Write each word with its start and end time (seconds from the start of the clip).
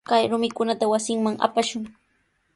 Kay 0.09 0.23
rumikunata 0.31 0.85
wasinman 0.91 1.35
apashun. 1.47 1.83